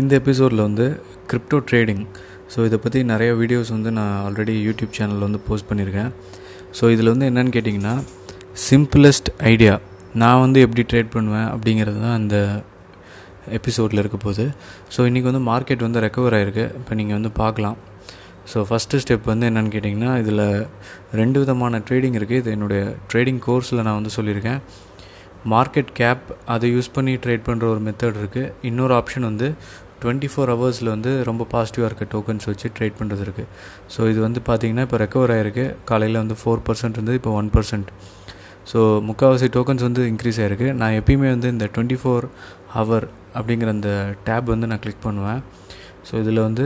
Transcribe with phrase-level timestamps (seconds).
[0.00, 0.86] இந்த எபிசோடில் வந்து
[1.30, 2.02] கிரிப்டோ ட்ரேடிங்
[2.52, 6.10] ஸோ இதை பற்றி நிறைய வீடியோஸ் வந்து நான் ஆல்ரெடி யூடியூப் சேனலில் வந்து போஸ்ட் பண்ணியிருக்கேன்
[6.78, 7.94] ஸோ இதில் வந்து என்னென்னு கேட்டிங்கன்னா
[8.66, 9.74] சிம்பிளஸ்ட் ஐடியா
[10.22, 12.36] நான் வந்து எப்படி ட்ரேட் பண்ணுவேன் அப்படிங்கிறது தான் அந்த
[13.58, 14.44] எபிசோடில் இருக்க போகுது.
[14.94, 17.76] ஸோ இன்றைக்கி வந்து மார்க்கெட் வந்து ரெக்கவர் ஆகிருக்கு இப்போ நீங்கள் வந்து பார்க்கலாம்.
[18.50, 20.44] ஸோ ஃபஸ்ட்டு ஸ்டெப் வந்து என்னென்னு கேட்டிங்கன்னா இதில்
[21.20, 24.60] ரெண்டு விதமான ட்ரேடிங் இருக்குது இது என்னுடைய ட்ரேடிங் கோர்ஸில் நான் வந்து சொல்லியிருக்கேன்.
[25.52, 26.24] மார்க்கெட் கேப்
[26.54, 29.48] அதை யூஸ் பண்ணி ட்ரேட் பண்ணுற ஒரு மெத்தட் இருக்குது இன்னொரு ஆப்ஷன் வந்து
[30.02, 33.48] டுவெண்ட்டி ஃபோர் ஹவர்ஸில் வந்து ரொம்ப பாசிட்டிவாக இருக்க டோக்கன்ஸ் வச்சு ட்ரேட் பண்ணுறது இருக்குது
[33.94, 37.90] ஸோ இது வந்து பார்த்திங்கன்னா இப்போ ரெக்கவர் ஆகிருக்கு காலையில் வந்து ஃபோர் பர்சன்ட் இருந்தது இப்போ ஒன் பர்சன்ட்
[38.70, 42.26] ஸோ முக்கால்வாசி டோக்கன்ஸ் வந்து இன்க்ரீஸ் ஆகிருக்கு நான் எப்பயுமே வந்து இந்த டுவெண்ட்டி ஃபோர்
[42.76, 43.06] ஹவர்
[43.38, 43.90] அப்படிங்கிற அந்த
[44.26, 45.40] டேப் வந்து நான் கிளிக் பண்ணுவேன்.
[46.08, 46.64] ஸோ இதில் வந்து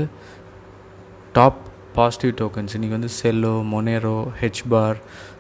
[1.37, 1.61] டாப்
[1.97, 4.99] பாசிட்டிவ் டோக்கன்ஸ் இன்றைக்கி வந்து Celo Monero H bar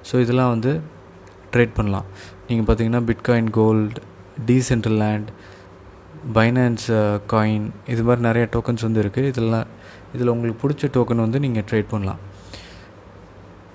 [0.08, 0.72] so இதெல்லாம் வந்து
[1.54, 2.06] ட்ரேட் பண்ணலாம்.
[2.48, 4.00] நீங்கள் பார்த்தீங்கன்னா Bitcoin Gold
[5.04, 5.30] Decentraland
[6.36, 6.86] Binance
[7.32, 9.66] coin uh, இது மாதிரி நிறைய டோக்கன்ஸ் வந்து இருக்குது இதெல்லாம்
[10.14, 12.20] இதில் உங்களுக்கு பிடிச்ச டோக்கன் வந்து நீங்கள் ட்ரேட் பண்ணலாம்.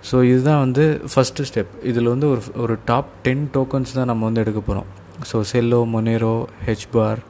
[0.10, 4.44] ஸோ இதுதான் வந்து ஃபஸ்ட்டு ஸ்டெப் இதில் வந்து ஒரு ஒரு டாப் டென் டோக்கன்ஸ் தான் நம்ம வந்து
[4.44, 4.90] எடுக்க போகிறோம்
[5.30, 6.36] so Celo Monero
[6.68, 7.22] H bar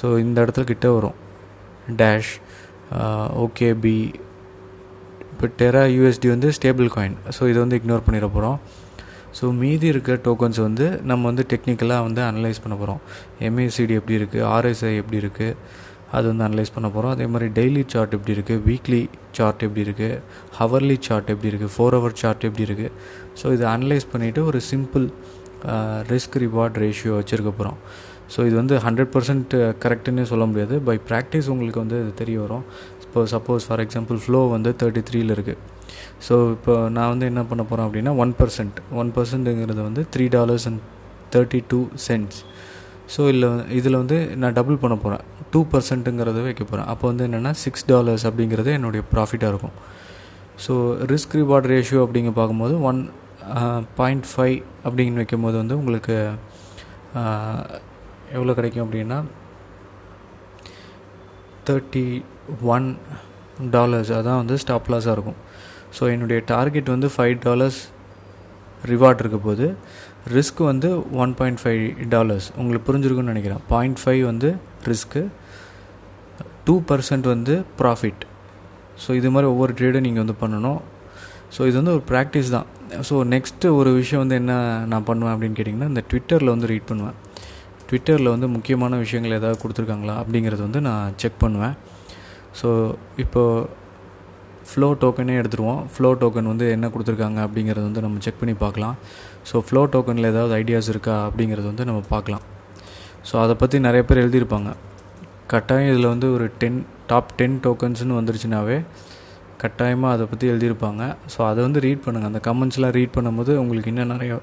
[0.00, 1.16] so இந்த இடத்துல கிட்ட வரும்.
[2.00, 2.32] டேஷ்
[3.44, 3.98] ஓகேபி
[5.32, 8.58] இப்போ டெரா யூஎஸ்டி வந்து ஸ்டேபிள் காயின் ஸோ இதை வந்து இக்னோர் பண்ணிட போகிறோம்
[9.36, 13.00] ஸோ மீதி இருக்க டோக்கன்ஸ் வந்து நம்ம வந்து டெக்னிக்கலாக வந்து அனலைஸ் பண்ண போகிறோம்
[13.48, 15.56] எம்ஏசிடி எப்படி இருக்குது ஆர்எஸ்ஐ எப்படி இருக்குது
[16.16, 19.00] அது வந்து அனலைஸ் பண்ண போகிறோம் அதே மாதிரி டெய்லி சார்ட் எப்படி இருக்குது வீக்லி
[19.38, 20.20] சார்ட் எப்படி இருக்குது
[20.58, 22.92] ஹவர்லி சார்ட் எப்படி இருக்குது ஃபோர் ஹவர் சார்ட் எப்படி இருக்குது
[23.40, 25.06] ஸோ இதை அனலைஸ் பண்ணிவிட்டு ஒரு சிம்பிள்
[26.12, 27.78] ரிஸ்க் ரிவார்ட் ரேஷியோ வச்சுருக்க போகிறோம்
[28.34, 30.74] ஸோ இது வந்து ஹண்ட்ரட் பர்சன்ட் கரெக்டுன்னே சொல்ல முடியாது.
[30.88, 32.64] பை ப்ராக்டிஸ் உங்களுக்கு வந்து இது தெரிய வரும்.
[33.04, 35.60] இப்போ சப்போஸ் ஃபார் எக்ஸாம்பிள் ஃப்ளோ வந்து தேர்ட்டி த்ரீல இருக்குது
[36.26, 40.66] ஸோ இப்போ நான் வந்து என்ன பண்ண போகிறேன் அப்படின்னா ஒன் பர்சன்ட் ஒன் பர்சன்ட்டுங்கிறது வந்து three dollars
[40.70, 40.82] and
[41.34, 42.40] thirty two cents
[43.14, 47.52] so இல்லை இதில் வந்து நான் டபுள் பண்ண போகிறேன் டூ பர்சன்ட்டுங்கிறத வைக்க போகிறேன் அப்போ வந்து என்னென்னா
[47.64, 49.76] சிக்ஸ் டாலர்ஸ் அப்படிங்கிறது என்னுடைய ப்ராஃபிட்டாக இருக்கும்.
[50.64, 50.74] ஸோ
[51.12, 53.00] ரிஸ்க் ரிவார்ட் ரேஷியோ அப்படிங்க பார்க்கும்போது ஒன்
[53.98, 54.56] பாயிண்ட் ஃபைவ்
[54.86, 56.16] அப்படிங்கன்னு வைக்கும் போது வந்து உங்களுக்கு
[58.36, 59.18] எவ்வளோ கிடைக்கும் அப்படின்னா
[61.68, 62.04] தேர்ட்டி
[62.74, 62.88] ஒன்
[63.76, 65.38] டாலர்ஸ் அதான் வந்து ஸ்டாப் லாஸாக இருக்கும்.
[65.96, 67.80] ஸோ என்னுடைய டார்கெட் வந்து ஃபைவ் டாலர்ஸ்
[68.92, 69.66] ரிவார்ட் இருக்க போது
[70.36, 70.88] ரிஸ்க் வந்து
[71.22, 71.84] ஒன் பாயிண்ட் ஃபைவ்
[72.14, 73.62] டாலர்ஸ் உங்களுக்கு புரிஞ்சிருக்குன்னு நினைக்கிறேன்.
[73.72, 74.48] பாயிண்ட் ஃபைவ் வந்து
[74.90, 75.22] ரிஸ்க்கு
[76.66, 78.22] டூ பர்சன்ட் வந்து ப்ராஃபிட்
[79.02, 80.80] ஸோ இது மாதிரி ஒவ்வொரு ட்ரேடும் நீங்கள் வந்து பண்ணணும்.
[81.54, 82.66] ஸோ இது வந்து ஒரு ப்ராக்டிஸ் தான்.
[83.08, 84.52] ஸோ நெக்ஸ்ட்டு ஒரு விஷயம் வந்து என்ன
[84.92, 87.16] நான் பண்ணுவேன் அப்படின்னு கேட்டிங்கன்னா இந்த ட்விட்டரில் வந்து ரீட் பண்ணுவேன்.
[87.88, 91.76] ட்விட்டரில் வந்து முக்கியமான விஷயங்கள் ஏதாவது கொடுத்துருக்காங்களா அப்படிங்கிறது வந்து நான் செக் பண்ணுவேன்.
[92.60, 92.68] ஸோ
[93.24, 93.77] இப்போது
[94.70, 95.82] ஃப்ளோ டோக்கனே எடுத்துருவோம்.
[95.94, 98.96] ஃப்ளோ டோக்கன் வந்து என்ன கொடுத்துருக்காங்க அப்படிங்கிறது வந்து நம்ம செக் பண்ணி பார்க்கலாம்.
[99.52, 102.44] ஸோ ஃப்ளோ டோக்கனில் ஏதாவது ஐடியாஸ் இருக்கா அப்படிங்கிறது வந்து நம்ம பார்க்கலாம்.
[103.32, 104.70] ஸோ அதை பற்றி நிறைய பேர் எழுதியிருப்பாங்க.
[105.46, 108.84] கட்டாயம் இதில் வந்து ஒரு டென் டாப் டென் டோக்கன்ஸ்னு வந்துருச்சுனாவே
[109.56, 111.16] கட்டாயமாக அதை பற்றி எழுதியிருப்பாங்க.
[111.36, 114.36] ஸோ அதை வந்து ரீட் பண்ணுங்கள் அந்த கமெண்ட்ஸ்லாம் ரீட் பண்ணும்போது உங்களுக்கு இன்னும் நிறையா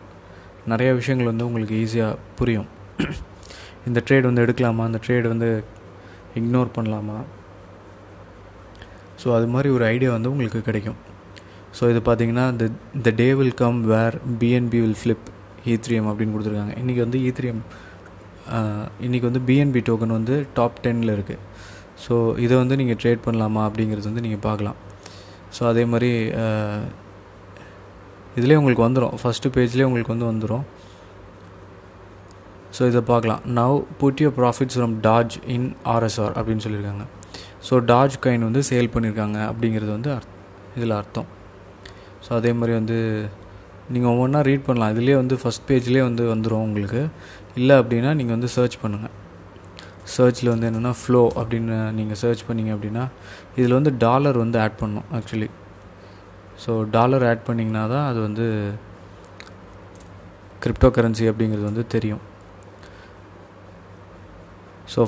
[0.68, 2.68] நிறையா விஷயங்கள் வந்து உங்களுக்கு ஈஸியாக புரியும்.
[3.88, 4.84] இந்த ட்ரேட் வந்து எடுக்கலாமா?
[4.84, 5.64] அந்த ட்ரேட் வந்து
[6.36, 7.18] இக்னோர் பண்ணலாமா?
[9.22, 11.00] ஸோ அது மாதிரி ஒரு ஐடியா வந்து உங்களுக்கு கிடைக்கும்.
[11.78, 12.66] ஸோ இது பார்த்தீங்கன்னா the
[13.06, 15.26] the day will come where BNB will flip
[15.74, 16.76] Ethereum அப்படின்னு கொடுத்துருக்காங்க.
[16.82, 17.62] இன்றைக்கி வந்து e ஈத்ரியம்
[19.06, 21.42] இன்றைக்கி வந்து பிஎன்பி டோக்கன் வந்து டாப் டெனில் இருக்குது
[22.04, 22.14] ஸோ
[22.46, 24.78] இதை வந்து நீங்கள் ட்ரேட் பண்ணலாமா அப்படிங்கிறது வந்து நீங்கள் பார்க்கலாம்.
[25.56, 26.12] ஸோ அதே மாதிரி
[28.40, 30.66] இதிலே உங்களுக்கு வந்துடும் ஃபஸ்ட்டு பேஜ்லேயே உங்களுக்கு வந்து வந்துடும்
[32.78, 33.44] ஸோ இதை பார்க்கலாம்.
[33.60, 37.06] Now put your profits from Doge in RSR அப்படின்னு சொல்லியிருக்காங்க.
[37.68, 40.34] ஸோ டாஜ் காயின் வந்து சேல் பண்ணியிருக்காங்க அப்படிங்கிறது வந்து அர்த்
[40.78, 41.28] இதில் அர்த்தம்.
[42.26, 42.98] ஸோ அதே மாதிரி வந்து
[43.94, 44.94] நீங்கள் ஒவ்வொன்றா ரீட் பண்ணலாம்.
[44.96, 47.02] இதுலேயே வந்து ஃபஸ்ட் பேஜ்லேயே வந்து வந்துடும் உங்களுக்கு.
[47.60, 49.14] இல்லை அப்படின்னா நீங்கள் வந்து சர்ச் பண்ணுங்கள்
[50.16, 53.04] சர்ச்சில் வந்து என்னென்னா ஃப்ளோ அப்படின்னு நீங்கள் சர்ச் பண்ணிங்க அப்படின்னா
[53.60, 55.50] இதில் வந்து டாலர் வந்து ஆட் பண்ணும் ஆக்சுவலி
[56.64, 58.46] ஸோ டாலர் ஆட் பண்ணிங்கன்னா தான் அது வந்து
[60.64, 62.22] கிரிப்டோ கரன்சி அப்படிங்கிறது வந்து தெரியும்.
[64.94, 65.02] ஸோ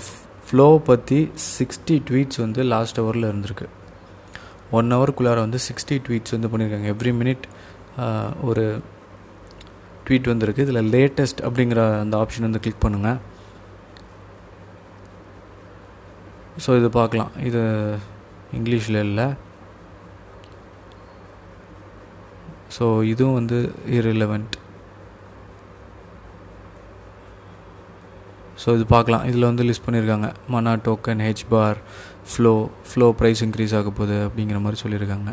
[0.49, 1.19] ஃப்ளோவை பற்றி
[1.55, 3.67] சிக்ஸ்டி ட்வீட்ஸ் வந்து லாஸ்ட் ஹவரில் இருந்திருக்கு.
[4.77, 7.45] ஒன் ஹவருக்குள்ளார வந்து சிக்ஸ்டி ட்வீட்ஸ் வந்து பண்ணியிருக்காங்க எவ்ரி மினிட்
[8.49, 8.65] ஒரு
[10.05, 10.65] ட்வீட் வந்திருக்கு.
[10.67, 13.19] இதில் லேட்டஸ்ட் அப்படிங்கிற அந்த ஆப்ஷன் வந்து கிளிக் பண்ணுங்கள்
[16.65, 17.33] ஸோ இது பார்க்கலாம்.
[17.47, 17.61] இது
[18.57, 19.27] இங்கிலீஷில் இல்லை.
[22.75, 23.57] ஸோ இதுவும் வந்து
[23.97, 24.55] இரிலவெண்ட்
[28.67, 29.25] ஸோ இது பார்க்கலாம்.
[29.27, 30.29] இதில் வந்து லிஸ்ட் பண்ணியிருக்காங்க.
[30.53, 31.21] MANA token
[31.51, 31.77] HBAR
[32.31, 32.51] flow
[32.89, 35.29] flow price increase ஆக போகுது அப்படிங்கிற மாதிரி சொல்லியிருக்காங்க.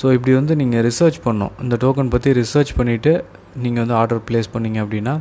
[0.00, 3.14] ஸோ இப்படி வந்து நீங்கள் ரிசர்ச் பண்ணோம் இந்த டோக்கன் பற்றி ரிசர்ச் பண்ணிவிட்டு
[3.64, 5.14] நீங்கள் வந்து ஆர்டர் ப்ளேஸ் பண்ணீங்க அப்படின்னா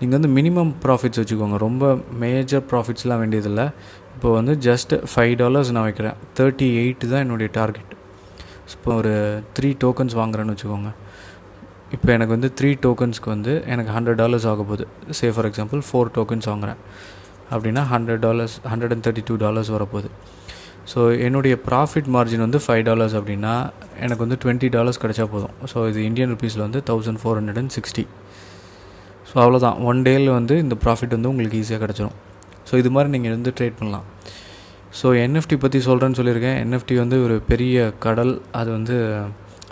[0.00, 1.58] நீங்கள் வந்து மினிமம் ப்ராஃபிட்ஸ் வச்சுக்கோங்க.
[1.66, 1.84] ரொம்ப
[2.24, 3.68] மேஜர் ப்ராஃபிட்ஸ்லாம் வேண்டியதில்லை.
[4.16, 6.18] இப்போ வந்து ஜஸ்ட் ஃபைவ் டாலர்ஸ் நான் வைக்கிறேன்.
[6.40, 7.94] தேர்ட்டி எயிட் தான் என்னுடைய டார்கெட்
[8.74, 9.12] இப்போ ஒரு
[9.56, 10.90] த்ரீ டோக்கன்ஸ் வாங்குறேன்னு வச்சுக்கோங்க.
[11.96, 14.84] இப்போ எனக்கு வந்து த்ரீ டோக்கன்ஸ்க்கு வந்து எனக்கு ஹண்ட்ரட் டாலர்ஸ் ஆக போகுது.
[15.18, 16.80] Say for example four tokens வாங்குகிறேன்
[17.54, 20.10] அப்படின்னா hundred dollars hundred and thirty two dollars வரப்போகுது.
[20.92, 23.54] ஸோ என்னுடைய ப்ராஃபிட் மார்ஜின் வந்து ஃபைவ் டாலர்ஸ் அப்படின்னா
[24.04, 25.54] எனக்கு வந்து டுவெண்ட்டி டாலர்ஸ் கிடச்சா போதும்.
[25.72, 28.04] ஸோ இது இந்தியன் ருபீஸில் வந்து thousand four hundred and sixty
[29.30, 32.16] so அவ்வளோதான் ஒன் டேயில் வந்து இந்த ப்ராஃபிட் வந்து உங்களுக்கு ஈஸியாக கிடச்சிரும்.
[32.68, 34.06] ஸோ இது மாதிரி நீங்கள் வந்து ட்ரேட் பண்ணலாம்.
[34.98, 36.58] ஸோ என்எஃப்டி பற்றி சொல்கிறேன்னு சொல்லியிருக்கேன்.
[36.64, 38.34] என்எஃப்டி வந்து ஒரு பெரிய கடல்.
[38.60, 38.96] அது வந்து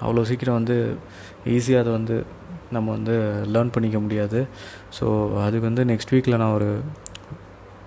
[0.05, 0.77] அவ்வளோ சீக்கிரம் வந்து
[1.57, 2.17] ஈஸியாக அதை வந்து
[2.75, 3.15] நம்ம வந்து
[3.55, 4.41] லேர்ன் பண்ணிக்க முடியாது.
[4.97, 5.07] ஸோ
[5.45, 6.71] அதுக்கு வந்து நெக்ஸ்ட் வீக்கில் நான் ஒரு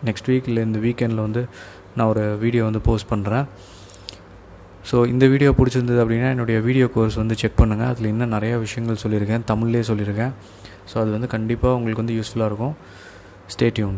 [0.08, 1.42] நெக்ஸ்ட் வீக்கில் இந்த வீக்கெண்டில் வந்து
[1.98, 3.46] நான் ஒரு வீடியோ வந்து போஸ்ட் பண்ணுறேன்
[4.90, 9.02] ஸோ இந்த வீடியோ பிடிச்சிருந்தது அப்படின்னா என்னுடைய வீடியோ கோர்ஸ் வந்து செக் பண்ணுங்கள் அதில் இன்னும் நிறையா விஷயங்கள்
[9.04, 9.44] சொல்லியிருக்கேன்.
[9.52, 10.32] தமிழ்லேயே சொல்லியிருக்கேன்.
[10.92, 12.76] ஸோ அது வந்து கண்டிப்பாக உங்களுக்கு வந்து யூஸ்ஃபுல்லாக இருக்கும்.
[13.54, 13.98] ஸ்டேட்யூன்